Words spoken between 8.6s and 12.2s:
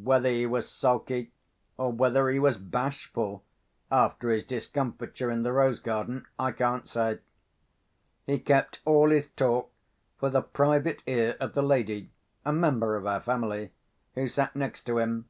all his talk for the private ear of the lady